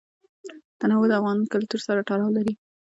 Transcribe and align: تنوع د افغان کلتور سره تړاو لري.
تنوع 0.79 1.05
د 1.09 1.13
افغان 1.19 1.37
کلتور 1.53 1.79
سره 1.87 2.05
تړاو 2.09 2.35
لري. 2.37 2.53